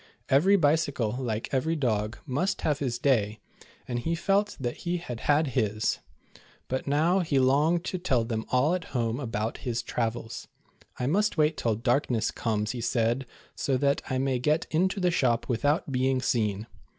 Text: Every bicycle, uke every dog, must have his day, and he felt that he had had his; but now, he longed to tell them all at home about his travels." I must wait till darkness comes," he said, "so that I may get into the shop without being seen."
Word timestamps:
Every 0.29 0.55
bicycle, 0.55 1.17
uke 1.31 1.53
every 1.53 1.75
dog, 1.75 2.17
must 2.25 2.61
have 2.61 2.79
his 2.79 2.97
day, 2.97 3.39
and 3.87 3.99
he 3.99 4.15
felt 4.15 4.57
that 4.59 4.77
he 4.77 4.97
had 4.97 5.19
had 5.19 5.49
his; 5.49 5.99
but 6.67 6.87
now, 6.87 7.19
he 7.19 7.37
longed 7.37 7.83
to 7.85 7.99
tell 7.99 8.23
them 8.25 8.43
all 8.49 8.73
at 8.73 8.85
home 8.97 9.19
about 9.19 9.59
his 9.59 9.83
travels." 9.83 10.47
I 10.99 11.05
must 11.05 11.37
wait 11.37 11.55
till 11.55 11.75
darkness 11.75 12.31
comes," 12.31 12.71
he 12.71 12.81
said, 12.81 13.27
"so 13.53 13.77
that 13.77 14.01
I 14.09 14.17
may 14.17 14.39
get 14.39 14.65
into 14.71 14.99
the 14.99 15.11
shop 15.11 15.47
without 15.47 15.91
being 15.91 16.19
seen." 16.19 16.65